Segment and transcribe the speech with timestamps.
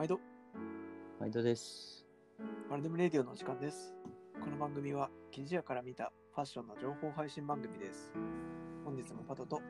[0.00, 0.18] 毎度、
[1.20, 2.06] 毎度です。
[2.70, 3.94] マルデムレディオの時間です。
[4.42, 8.10] この番組は、記事屋から見たファッションの情報配信番組です。
[8.82, 9.60] 本日もパトと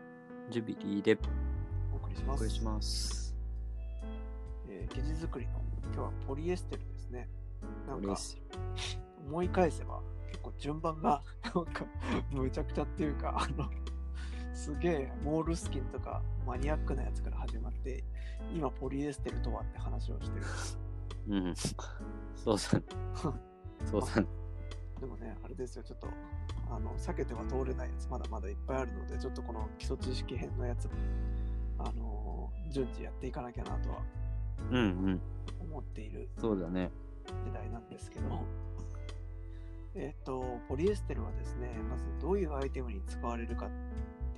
[0.49, 1.19] ジュビリーで
[1.93, 2.45] お送りします。
[2.45, 3.35] お送りします。
[4.69, 7.29] えー生地作りの、今日はポリエステルですね。
[7.89, 8.17] なんか。
[9.27, 11.85] 思い返せば、結構順番が、 なんか、
[12.31, 13.69] むちゃくちゃっていうか、あの、
[14.61, 18.05] すげえ、モールスキンとかマニアックなやつから始まって、
[18.55, 20.45] 今、ポリエステルとはって話をしてる。
[21.31, 21.55] うん。
[21.57, 22.61] そうだ。
[23.91, 24.23] そうだ。
[25.01, 26.09] でもね、あれですよ、ちょっと、
[26.71, 30.93] あの、避けては通れないやつ、まだまだいっぱいあるので、ちょっとこの基礎知識編のやつも、
[31.79, 34.03] あのー順次やっていかなきゃなとは
[34.71, 35.21] うんうん。
[35.59, 36.91] 思っているそうだね。
[37.45, 38.45] 時代なんですけど、
[39.95, 43.71] えっ、と、ポリエステルはですね、まずどういうアイテムに使われるかっ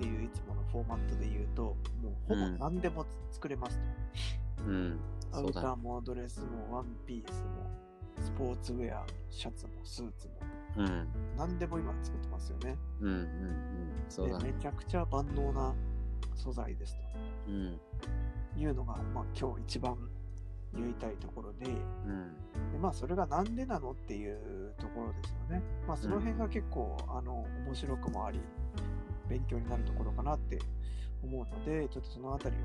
[0.03, 1.77] ていういつものフォーマットで言うと、も
[2.11, 3.79] うほぼうん何でも作れます
[4.57, 4.65] と。
[4.65, 4.99] うん。
[5.33, 5.41] ア。
[5.41, 7.71] ウターもドレスもワンピースも
[8.21, 10.35] スポーツウェア、シャツもスーツも
[10.79, 11.09] うん。
[11.39, 12.77] 何でも今作ってますよね。
[13.01, 13.27] うんうんうん。
[14.09, 14.45] そうだね。
[14.47, 15.73] でめちゃくちゃ万能な
[16.35, 16.97] 素材です
[17.47, 17.81] うん。
[18.55, 19.97] というのが、まあ、今日一番
[20.75, 21.73] 言いたいところでうん。
[22.73, 25.63] で、まあ、それがなんでなのっていうところですよね。
[25.87, 28.41] まあ、その辺が結構、あの面白くもあり
[29.33, 30.59] 勉強になるところかなって
[31.23, 32.59] 思うのでちょっとそのあたりを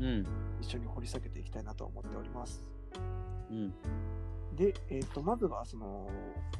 [0.00, 0.26] うん。
[0.60, 2.62] 一緒に掘り下げていきたいなと思っております。
[3.50, 3.72] うん。
[4.56, 6.08] で、えー、とまずはその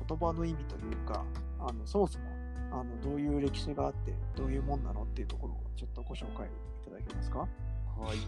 [0.06, 1.24] 言葉の意味というか
[1.58, 2.24] あのそもそも
[2.72, 6.50] あのどういう歴史があってどういうもんなのっていうところをちょっとご紹介い
[6.84, 7.38] ただけますか？
[7.38, 7.46] は
[8.14, 8.18] い。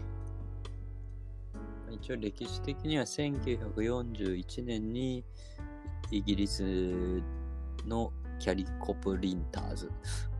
[1.93, 5.23] 一応歴史的には1941年に
[6.11, 7.21] イギリス
[7.85, 9.91] のキャリコプリンターズ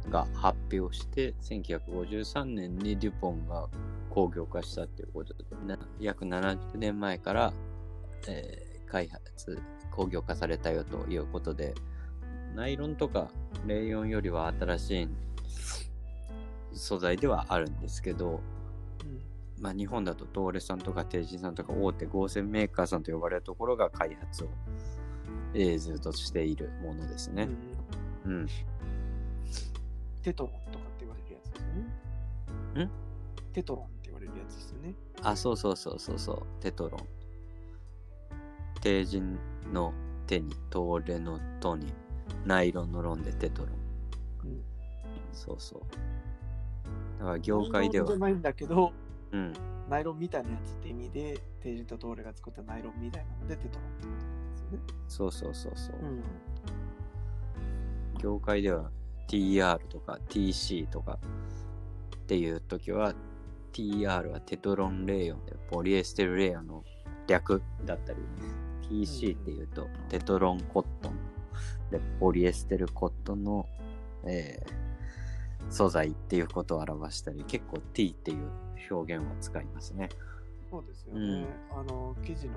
[0.09, 3.67] が発表して1953年にデュポンが
[4.09, 7.53] 工業化したっていうことでな約70年前から、
[8.27, 11.75] えー開発工業化されたよということで
[12.55, 13.29] ナイロンとか
[13.65, 15.09] レーヨンよりは新しい
[16.73, 18.41] 素材ではあるんですけど、
[19.03, 19.21] うん
[19.59, 24.47] まあ、日本だと東レさんとか帝人さんとか大手合成メーカーさんと呼ばれるところが開発を、
[25.53, 27.49] えーずっとしているものですね。
[28.25, 28.47] うんうん。
[30.27, 31.67] テトロンとかって言われるやつですよ
[32.75, 32.83] ね。
[32.83, 32.89] ん？
[33.53, 34.93] テトロンって言われるやつですよね。
[35.23, 36.45] あ、そうそうそうそうそう。
[36.61, 37.01] テトロン。
[38.81, 39.39] 帝人
[39.71, 39.93] の
[40.25, 41.93] 手に、東レのとに、
[42.45, 43.71] ナイロンのロンでテトロン。
[43.71, 44.61] うん
[45.31, 45.81] そうそう。
[47.19, 48.91] だから業界ではじゃ、ないんだけど、
[49.31, 49.53] うん。
[49.89, 54.79] ナイロンみたいなやつって意味で、テージとトーレが作ったナイロンみたいなのでテトロンってことですよね。
[55.07, 55.95] そうそうそうそう。
[56.01, 56.21] うん
[58.19, 58.91] 業界では
[59.27, 61.19] TR とか TC とか
[62.15, 63.13] っていう時は
[63.73, 66.83] TR はテトロンレーヨンでポリエステルレーヨンの
[67.27, 68.19] 略だったり
[68.89, 71.17] TC っていうとテトロンコットン
[71.91, 73.67] でポリエステルコットンの、
[74.25, 74.87] えー
[75.69, 78.49] 素材っていうことを表したり結構 T っていう
[78.89, 80.09] 表現を使いますね。
[80.69, 81.45] そうですよね。
[81.71, 82.53] あの、記事の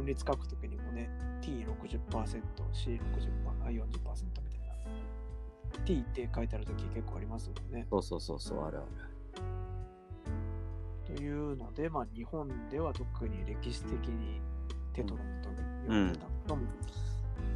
[0.00, 1.08] 根率書くときにもね、
[1.42, 1.60] T60%、
[2.10, 3.00] C60%、
[3.64, 4.55] あ40%みたいな。
[5.84, 7.86] T って書いてあるとき結構ありますもんね。
[7.90, 8.86] そうそうそうそうあるある。
[11.06, 14.40] というので、まあ、日本では特に歴史的に
[14.92, 15.48] テトロンと
[15.86, 16.62] 呼んでたことも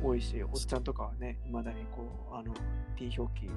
[0.03, 2.55] 多いし、おっちゃんとかはね、いまだにこう、あの、
[2.97, 3.51] T 表記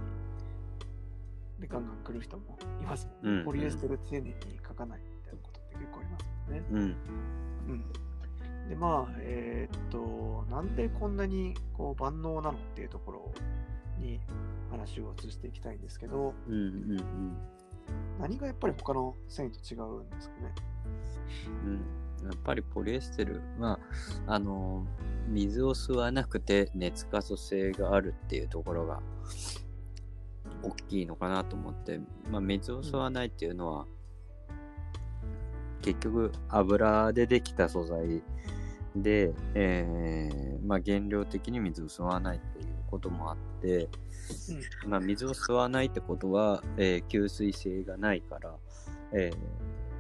[1.60, 3.40] でガンガン来る人もいますもんね。
[3.40, 4.36] うんポリエステル丁寧に
[4.68, 6.64] 書かないみたいなことって結構ありますもんね。
[6.72, 6.80] うん。
[7.70, 8.70] うん。
[8.70, 13.32] で、まあ、えーっと、なんでこんなにこう万能なのっていうところ
[14.04, 14.20] に
[14.70, 17.38] 話を移していきたいんですけど、うんうんうん。
[18.20, 20.54] 何がやっぱり他の繊維と違うんですかね？
[21.66, 21.74] うん、
[22.28, 23.80] やっぱりポリエステルは
[24.28, 24.86] あの
[25.28, 29.02] 水を吸わなくて熱可塑性があるっていうところが
[30.62, 32.00] 大きいのかなと思って、
[32.30, 33.86] まあ、水を吸わないっていうのは、
[35.82, 38.24] 結局油でできた素材
[38.96, 43.88] で、えーまあ、原料的に水を吸わないっていうこともあって、
[44.86, 48.56] まあ、水を吸わないってことは、えー吸水性がないから、
[49.14, 49.38] えー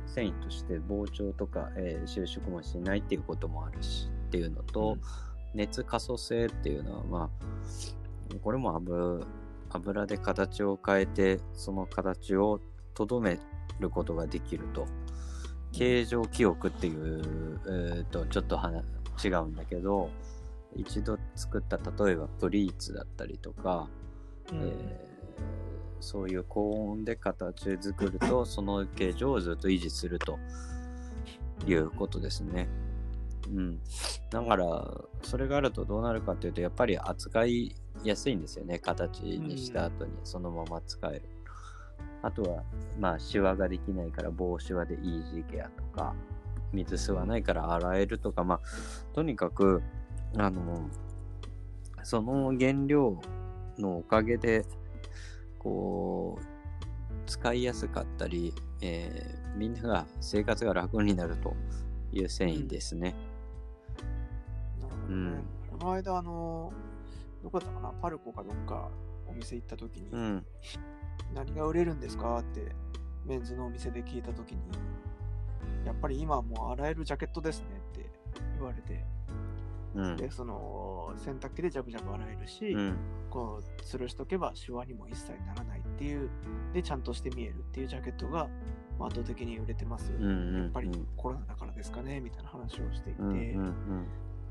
[0.06, 5.02] 繊維として膨張とか、えー収縮もしないっていうこともあるしっていうのと、うん。
[5.56, 9.20] 熱可塑性っていうのはまあこれも油
[9.70, 12.60] 油で形を変えてその形を
[12.96, 13.40] とどめ
[13.80, 14.88] ることができると。
[15.72, 18.84] 形状記憶っていう、えーとちょっと話
[19.24, 20.10] 違うんだけど
[20.76, 23.90] 一度作った例えばプリーツだったりとか、
[24.52, 25.14] うんえー
[26.04, 30.38] そういう高温で形作るとその形状をずっと維持すると
[31.66, 32.68] いうことですね。
[33.50, 33.80] うん。
[34.30, 38.80] だから、それがあるとどうなるかっていうと、やっぱり扱いやすいんですよね。
[38.80, 41.22] 形にした後にそのまま使える。
[42.22, 42.64] あとは、
[43.00, 46.14] まあ、シワができないから防シワでイージーケアとか、
[46.74, 48.60] 水吸わないから洗えるとか、まあ、
[49.14, 49.82] とにかく、
[50.38, 50.90] あの、
[52.04, 53.20] その原料
[53.78, 54.66] のおかげで、
[55.60, 56.44] こう、
[57.26, 61.56] 使いやすかったり、えーみんなが生活が楽になると
[62.12, 63.14] いう繊維ですね。
[64.82, 65.44] なるほどね。
[65.70, 66.74] この間、あの、
[67.44, 68.90] どこだったかな、パルコかどっか
[69.28, 70.46] お店行った時に、うん。
[71.36, 72.40] 何が売れるんですか？
[72.40, 72.72] って
[73.28, 74.58] メンズのお店で聞いた時に、
[75.86, 78.10] やっぱり今はもう洗えるジャケットですねって
[78.56, 79.06] 言われて、
[79.96, 80.18] うん。
[80.18, 82.98] で、その洗濯機でジャブジャブ洗えるし、うん。
[83.30, 86.30] こう吊るしとけばシワにも一切ならないっていう、
[86.74, 88.48] で、ちゃんとして見えるっていうジャケットが
[89.00, 90.12] まあ圧倒的に売れてます。
[90.14, 94.08] うんうんやっぱりコロナだからですかねみたいな話をしていて、うんうん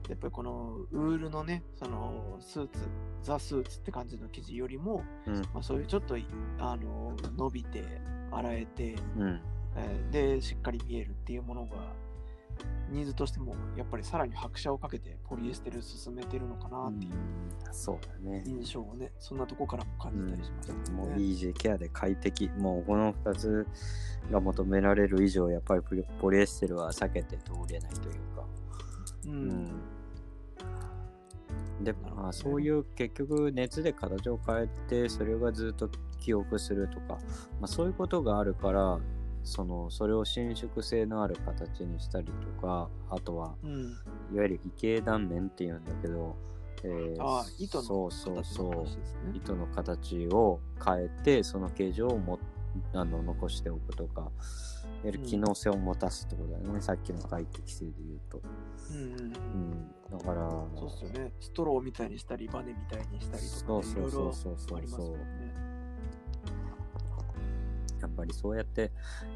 [0.08, 2.80] やっぱりこのウールのね、そのスーツ、
[3.22, 6.26] ザ・スーツって感じの生地よりも、うんまあ、そういうちょっとい
[6.58, 7.84] あの伸びて、
[8.32, 9.40] 洗えて、うん
[9.76, 11.92] えーで、しっかり見えるっていうものが、
[12.90, 17.42] ニーズとしてもやっぱりさらに拍車をかけてポリエステル進めてるのかなっていううん
[17.72, 18.44] そうだね。
[18.46, 21.14] 印象をね、そんなとこからも感じたりしましたけどもうね。
[21.16, 22.50] EJ ケアで快適。
[22.58, 23.66] もうこの2つ
[24.30, 25.82] が求められる以上、やっぱり
[26.20, 28.44] ポリエステルは避けて通れないというか。
[29.26, 29.66] ううんん。
[31.82, 35.88] で、なるほどねまあ、そういう結局熱で形を変えて、それがずっと
[36.20, 37.14] 記憶するとか、
[37.58, 39.00] まあ、そういうことがあるから、
[39.44, 43.96] そのそれを伸縮性のある形にしたりとか、あとはうん。
[44.32, 46.36] いわゆる異形断面っていうんだけど、
[46.84, 48.86] えーああ、糸のそうそうそう。
[49.34, 52.38] 糸の形を変えてその形状をも
[52.94, 54.30] あの残しておくとかいわ
[55.04, 58.40] ゆる機能性を持たすってことだよね、さっきの快適性で言うと、
[58.90, 61.32] うんうんうんうん、だからそうっすよね。
[61.40, 65.71] ストローみたいにしたり、バネみたいにしたりとか、ね、そうそうそうそうそうありますもんね。
[68.02, 68.90] やっぱりそうやって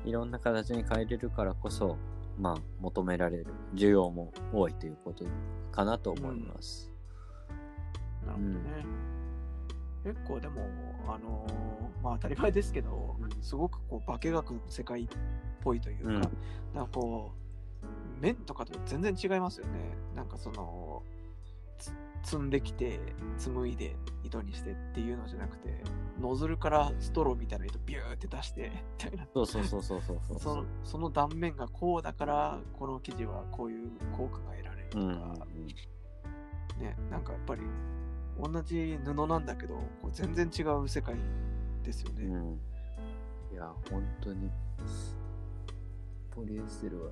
[0.04, 1.96] いろんな形に変えれるからこそ
[2.38, 5.24] まあ求められる需要も多いということ
[5.72, 6.90] かなと思います、
[8.26, 9.06] なるほどね。
[10.04, 10.62] 結構でも、
[11.08, 15.08] あのーまあ当たり前ですけど、うんすごくこう化学の世界っ
[15.62, 16.20] ぽいというか、うん
[16.74, 17.32] なんかこ
[17.82, 19.72] う、面とかと全然違いますよね。
[20.14, 21.02] なんかその、
[21.78, 21.92] つ
[22.26, 22.98] 積んできて、
[23.38, 23.94] 紡いで
[24.24, 25.80] 糸にしてっていうのじゃなくて、
[26.20, 29.28] ノズルからストローみたいな糸ビューって出して、みたいな。
[29.32, 30.40] そうそうそうそうそうそう。
[30.40, 35.20] そのその断面がこうだから、この生地はこういう効果が得られるとか、うんうん
[36.80, 37.62] ね、なんかやっぱり
[38.42, 41.14] 同じ布なんだけど、こう全然違う世界
[41.84, 42.24] ですよね。
[42.24, 42.60] うん、うん、
[43.52, 44.50] いや本当に
[46.34, 47.10] ポリエステルは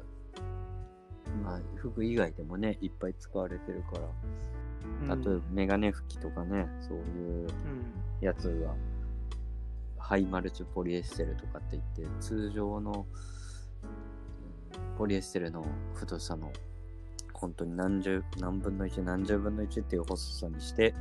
[1.44, 4.00] まあ服以外でもねいっぱい使われてるから。
[4.00, 4.63] うん
[5.06, 7.04] 例えばメガネ拭きとかね、そういう
[7.42, 7.48] うん
[8.20, 8.74] やつが
[9.98, 13.06] ハイマルチポリエステルとかって言って通常の
[13.82, 13.86] う
[14.94, 15.64] んポリエステルの
[15.94, 16.52] 太さの
[17.32, 20.94] 本当に何十何分の1何十分の1っていう細さにして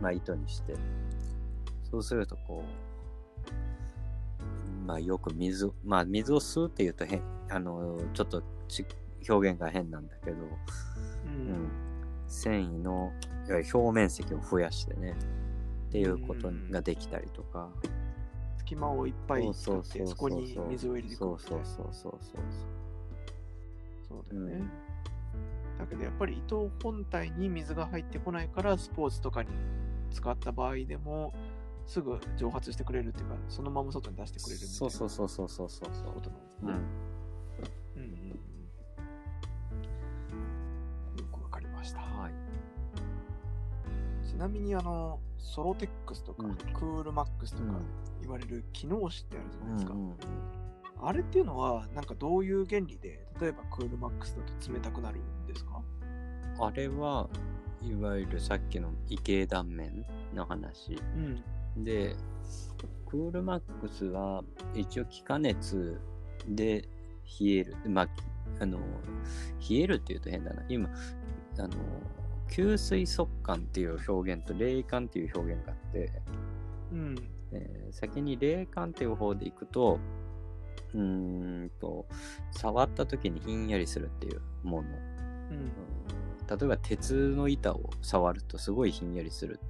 [0.00, 0.74] まあ糸にして。
[1.92, 2.64] そうするとこ
[4.82, 8.86] うまあよく水をまあ水を吸うっていうと変あのちょっとち
[9.28, 10.40] 表現が変なんだけど、う
[11.26, 11.70] うんん、
[12.32, 13.12] 繊維の
[13.46, 15.14] いわゆる表面積を増やしてね
[15.88, 17.68] っていうことができたりとか、
[18.56, 21.86] 隙間をいっぱい使って、そうそうそうそこに水を入れていくそうみたいなそう。
[21.92, 22.42] そうそうそう
[24.08, 24.52] そうだよね。
[24.54, 24.70] うん。
[25.78, 29.50] だけどやっぱり糸本体に水が入ってこないから、スポーツとかに
[30.10, 31.34] 使った場合でも、
[31.86, 34.76] すぐ蒸発してくれるっていうか、そのまま外に出してくれるみたいな。
[34.76, 35.88] そうそうそうそうそうそう。
[35.92, 36.72] そうことなんですね。
[37.96, 38.02] うん。
[38.02, 38.41] うんうん
[44.36, 46.56] ちなみにあの、ソロテックスとか、うん。
[46.56, 47.76] クールマックスとかうん。
[48.20, 49.92] 言われる機能紙ってあるじゃないですか。
[49.92, 50.16] うんうんうん。
[51.04, 55.82] あれっていうのは、なんかどういう原理で、例えばクールマックスだと冷たくなるんですか？
[56.60, 57.28] あれは
[57.82, 60.94] いわゆるさっきの異形断面の話。
[61.76, 61.84] うん。
[61.84, 62.14] で
[63.06, 66.00] クールマックスは一応気化熱
[66.46, 66.88] で
[67.40, 67.76] 冷える。
[67.88, 68.08] まあ
[68.60, 68.78] あの
[69.68, 70.62] 冷えるっていうと変だな。
[70.68, 70.88] 今
[71.58, 71.68] あの
[72.52, 76.12] 吸水速乾っていう表現と冷感っていう表現があって、
[76.92, 77.14] うん。
[77.52, 79.98] えー先に冷感っていう方でいくと
[80.94, 81.00] うー
[81.66, 82.06] んと
[82.50, 84.88] 触った時にひんやりするっていうもの
[85.50, 85.56] うん。
[85.56, 85.72] うん
[86.48, 89.60] 例えば鉄の板を触るとすごいひんやりする、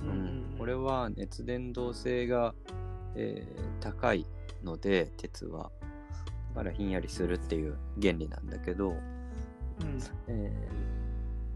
[0.00, 0.08] うん。
[0.08, 2.54] うんこれは熱伝導性が、
[3.14, 4.26] えー高い
[4.64, 5.70] ので鉄は
[6.54, 8.98] だからひんやりするっていう原理なんだけどうん。
[10.28, 11.05] えー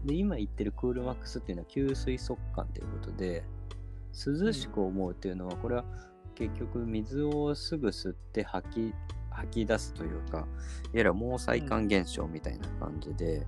[0.05, 3.43] で今言ってるクールマックスっていうのは吸水速乾ということで
[4.13, 5.85] 涼しく思うっていうのはこれは
[6.35, 8.93] 結局水をすぐ吸って吐き
[9.29, 10.45] 吐き出すというかいわ
[10.93, 13.47] ゆる毛細管現象みたいな感じで、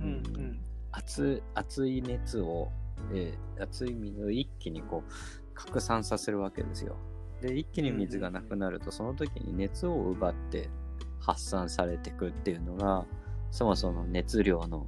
[0.00, 0.60] うんうん。
[0.92, 2.70] 熱熱い熱を、
[3.12, 5.10] えー熱い水を一気にこう
[5.54, 6.96] 拡散させるわけですよ。
[7.42, 10.70] で一気に水がなくなるとその時に熱を奪って
[11.18, 13.04] 発散されていくっていうのが
[13.50, 14.86] そもそも熱量の、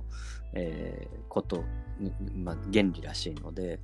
[0.52, 1.64] えーこと、
[1.98, 3.80] にまあ、原理らしいので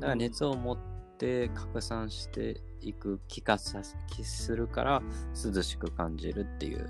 [0.00, 0.78] だから熱を持っ
[1.18, 5.02] て拡散していく気化さ気するから
[5.34, 6.88] 涼しく感じるっていう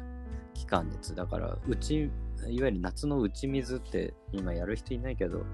[0.55, 1.15] 気化熱。
[1.15, 2.11] だからうち
[2.47, 5.45] いわゆる夏の打ち水って今やる人いないけど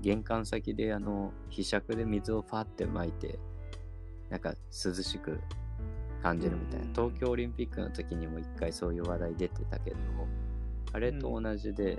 [0.00, 3.38] 玄関先であのひしゃくで水をパーって撒いて
[4.28, 5.40] なんか涼しく
[6.22, 6.86] 感じるみたいな。
[6.86, 6.92] うん。
[6.92, 9.96] 東京オリンピックの時にも一回そういう話題出てたけど
[10.92, 11.98] あれと同じで、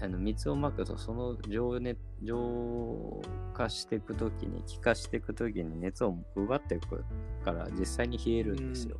[0.00, 3.22] あの水をまくとその蒸熱浄
[3.54, 7.04] 化していく時に気化していく時に熱を奪っていく
[7.44, 8.96] から実際に冷えるんですよ、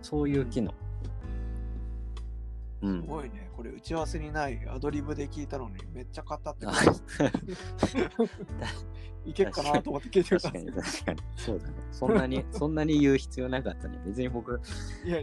[0.00, 0.72] そういう機能
[2.82, 3.02] うん。
[3.02, 3.50] すごいね。
[3.56, 4.60] これ打ち合わせにない。
[4.68, 6.92] アドリブで聞いたのにめっちゃ語ってくある。
[9.24, 11.22] いけっかなと思って聞いてた確かに確かに。
[11.36, 11.74] そうだね。
[11.92, 14.00] そんなに そんなに言う必要なかったね。
[14.04, 14.60] 別に僕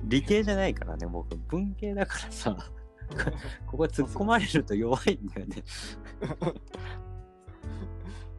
[0.03, 1.05] 理系じゃないからね。
[1.05, 2.57] 僕文系だからさ。
[3.65, 5.63] ここ突っ込まれると弱いんだよね。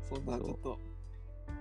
[0.09, 0.79] そんなちょっと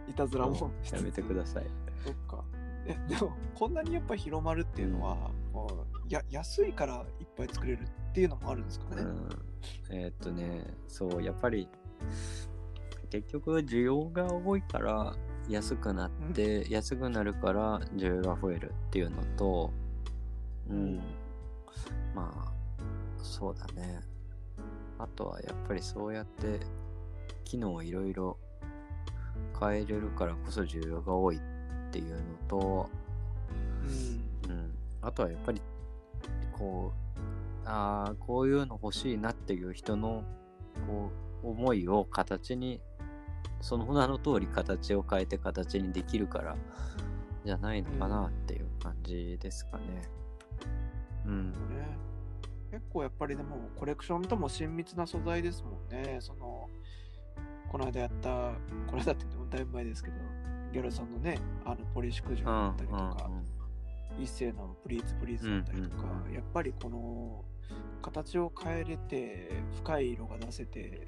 [0.07, 1.65] いたずらもやめてください。
[2.05, 2.43] そっか。
[2.85, 9.01] え、でも、こんなにやっぱ広まるっていうのは、こうや安いからいっぱい作れるっていうのもあるんですかね。
[9.01, 9.29] うん。
[9.91, 11.67] えーっとねそうやっぱり
[13.09, 15.15] 結局需要が多いから
[15.49, 19.71] 安くなって、安くなるから需要が増えるっていうのと
[20.69, 21.01] うん。
[22.13, 22.53] まあ
[23.23, 24.01] そうだね。
[24.97, 26.59] あとはやっぱりそうやって
[27.45, 28.37] 機能をいろいろ
[29.59, 31.39] 変えれるからこそ需要が多いっ
[31.91, 32.89] ていうのと、
[34.47, 34.51] うん。
[34.51, 35.61] うん、あとはやっぱり
[36.59, 37.19] こう
[37.65, 40.23] ああこういうの欲しいなっていう人の
[40.87, 41.11] こ
[41.43, 42.81] う思いを形に
[43.61, 46.55] その名の通り形を変えて形にできるから
[47.45, 49.83] じゃないのかなっていう感じですかね。
[51.25, 51.51] うん。
[51.51, 51.57] ね、
[52.71, 56.17] 結構やっぱりでもコレクションとも親密な素材ですもんね。
[56.19, 56.69] その
[57.69, 58.29] この間やった、
[58.87, 60.15] この間ってだいぶ前ですけど、
[60.73, 63.58] ギャルさんのね、あのポリシクジョうんだったりとか、うん
[64.21, 66.33] 一世のプリーツプリーツだったりとか、うんうんうん。
[66.33, 67.43] やっぱりこの
[68.01, 71.07] 形を変えれて深い色が出せて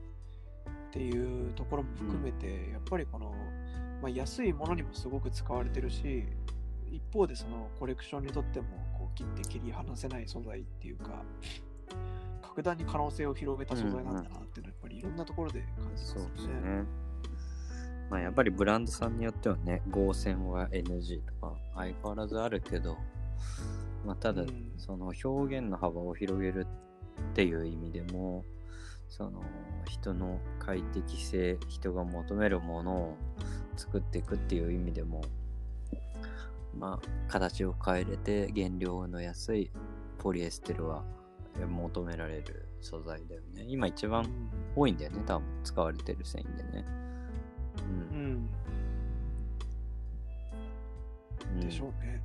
[0.89, 3.33] っていうところも含めて、やっぱりこの、
[4.01, 6.25] まあ、安いものにもすごく使われてるし
[6.91, 11.23] 一方でそのコレクションにとってもこう切って切り離せない素材っていうか
[12.41, 16.83] 格段に可能性を広げた素材なんだなっていうのはやっぱりいろんなところで感じますよそうですね。
[18.11, 18.17] ね。
[18.17, 22.97] まあやっぱりブランドさんによってはね、合成は NG とか相変わらずあるけど、
[24.05, 26.67] まあただうんその表現の幅を広げる
[27.31, 28.43] っていう意味でも、
[29.07, 29.41] その
[29.87, 33.17] 人の快適性、人が求めるものを
[33.77, 35.21] 作っていくっていう意味でも、
[36.77, 39.71] まあ形を変えれて原料の安い
[40.17, 41.03] ポリエステルは
[41.69, 43.65] 求められる素材だよね。
[43.67, 44.25] 今一番
[44.75, 46.85] 多いんだよね、多分使われてる繊維でね。
[47.77, 47.81] う。
[47.81, 48.49] うんん、
[51.53, 52.21] うんでしょうね。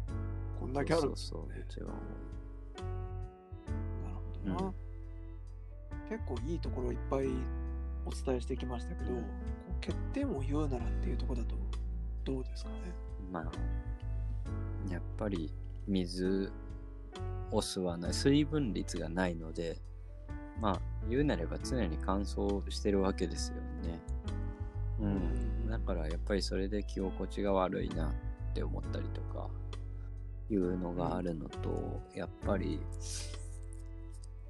[0.60, 1.66] こんだけあるんですそうそうそう、よね。
[1.68, 1.88] 一番
[4.04, 4.16] なる
[4.54, 4.72] ほどな、
[6.08, 7.26] 結構いいところいっぱい
[8.04, 9.12] お伝えしてきましたけど、
[9.80, 11.56] 欠点を言うならっていうところだと
[12.24, 12.76] どうですかね？
[13.30, 15.52] まあ、やっぱり
[15.86, 16.52] 水
[17.50, 19.80] を吸わない、水分率がないので、
[20.60, 23.56] まあ、言うなれば常に乾燥してるわけですよ
[23.88, 24.00] ね。
[25.00, 25.68] うん。
[25.68, 28.12] だからやっぱりそれで着心地が悪いなっ
[28.54, 29.48] て思ったりとか
[30.50, 32.80] いうのがあるのと、やっぱり、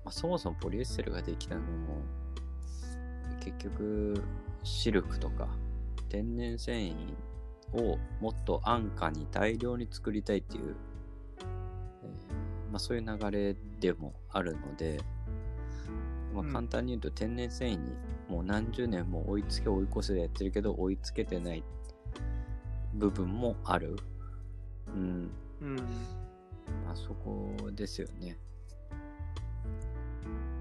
[0.05, 1.67] まあ、そもそもポリエステルができたのも
[3.41, 4.23] 結局
[4.63, 5.49] シルクとか
[6.09, 6.95] 天然繊維
[7.73, 10.77] をもっと安価に大量に作りたいっていう、
[11.41, 11.47] えー
[12.71, 15.01] まあ、そういう流れでもあるので、
[16.35, 17.93] まあ、うん簡単に言うと天然繊維に
[18.37, 21.65] もう何十年も追いつけ追い越せでやってるけど追いつけてない
[22.93, 23.97] 部分もある。
[24.89, 25.31] うん。
[25.63, 25.77] うん。
[26.85, 28.37] まあそこですよね。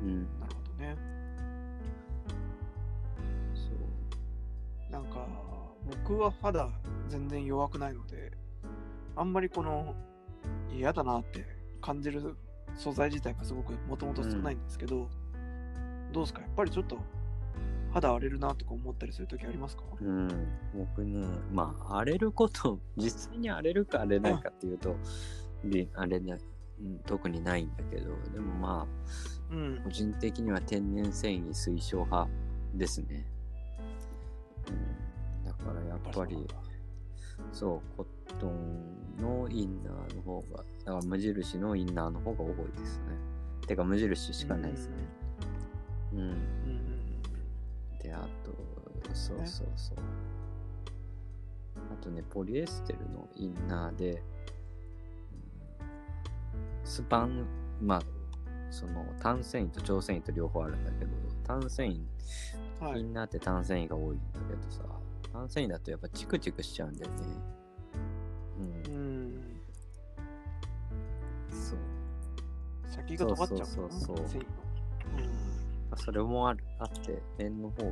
[0.01, 0.23] うん。
[0.39, 0.95] なるほどね。
[3.53, 3.71] そ
[4.89, 4.91] う。
[4.93, 5.27] なんか、
[6.05, 6.69] 僕は肌
[7.09, 8.31] 全然弱くないので、
[9.17, 9.93] あんまりこの
[10.73, 11.45] 嫌だなって
[11.81, 12.37] 感じる
[12.73, 15.09] 素材自体がすごくもともと少ないんですけど、
[16.13, 16.39] どうですか？
[16.39, 16.97] やっぱりちょっと
[17.95, 19.83] 肌荒れるなとか思ったりするときありますか？
[20.01, 20.27] うん、
[20.75, 24.97] 僕ね、まあ、荒れること、 実際に荒れるか荒れないかっていうと、
[25.63, 26.39] で荒れない、
[26.81, 28.87] うん、特にないんだけど、でもま
[29.49, 32.29] うんあ、個人的には天然繊維推奨派
[32.73, 33.25] ですね。
[34.67, 36.45] うん、だからやっぱり、
[37.53, 40.65] そう、コットンのインナーの方が、だか
[40.99, 43.03] ら無印のインナーの方が多いですね。
[43.67, 44.95] てか無印しかないですね。
[46.13, 46.19] うん。
[46.19, 46.64] うんうん
[48.05, 48.51] で、あと、
[49.13, 49.97] そうそうそう。
[51.91, 54.21] あとね、ポリエステルのインナーで、うん
[56.85, 57.47] スパン、
[57.81, 58.01] まあ、
[58.69, 61.11] その単繊維と超繊維と両方あるんだけど、
[61.43, 64.83] 単繊維、インナーって単繊維が多いんだけどさ、
[65.33, 67.17] 単繊維だとやっぱチクチクしちゃうんだよね。
[68.87, 68.91] う。
[68.91, 69.61] うんん
[71.49, 71.79] そう。
[72.87, 74.41] 先が尖っちゃうそうそうそう
[75.95, 77.91] そう繊維のそれもあるあって、面の方が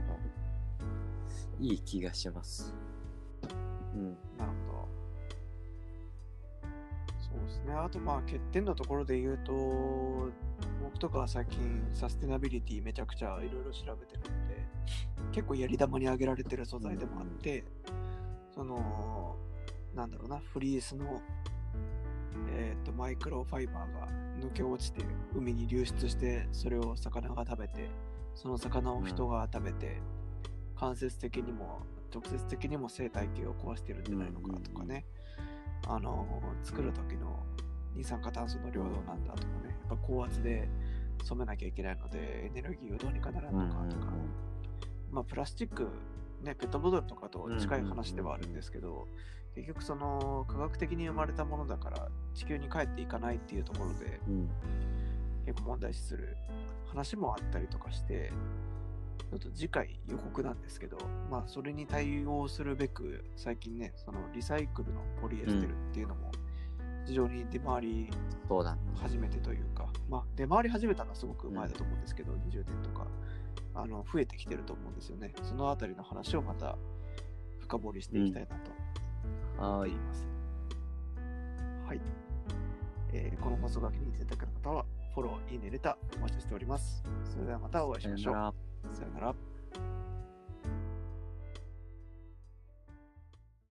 [1.60, 2.74] いい気がします。
[3.94, 4.00] うん。
[4.00, 4.88] うんなるほど
[7.20, 9.52] そうですねあとまあ欠点のところで言うと
[10.84, 14.66] 僕とかは最近サステナビリティめちゃくちゃいろいろ調べてるんで
[15.32, 17.64] 結構やり玉に挙げられてる素材でもあって、
[18.54, 19.36] その
[19.96, 21.22] なんだろうなフリースの
[22.50, 24.08] えー、とマイクロファイバーが
[24.40, 25.04] 抜け落ちて
[25.36, 27.90] 海に流出してそれを魚が食べて
[28.36, 30.02] その魚を人が食べて、
[30.76, 31.82] 間接的にも
[32.14, 35.06] 直接的にも生態系を壊してるんじゃないのかとかね、
[35.88, 37.40] あの作る時の
[37.96, 39.78] 二酸化炭素の領土なんだとかね。
[39.90, 40.68] やっぱ高圧で
[41.24, 44.14] 染めなきゃいけないのでエネルギーをどうにかならんのかとか、
[45.12, 45.88] まあプラスチック
[46.42, 49.08] ねペットボトルとかと近い話ではあるんですけど、
[49.56, 54.50] 結局その科学的に生まれたものだから地球に帰っていかないっていうところでうん。
[55.46, 56.38] 結構問題視する
[56.88, 58.32] 話もあったりとかして
[59.30, 60.98] ちょっと次回予告なんですけど
[61.30, 66.32] まあそれに対応するべく最近ねそのリサイクルのポリエステルっていうのも
[67.06, 68.10] 非常に出回り。
[68.96, 73.08] 始めてというか、まあ出回り始めたのはすごく前だと思うんですけど、20年とか
[73.76, 76.78] あの増えてきてると思うんですよねそのあたりの話をまた
[77.60, 78.72] 深掘りしていきたいなと
[79.58, 79.94] はーい。
[81.88, 82.02] はい。
[83.14, 87.04] えーこの放送が気に入っていただけた方は、フォロー、いいね、レターお待ちしております。
[87.32, 88.34] それではまたお会いしましょう。
[88.96, 89.53] さよなら。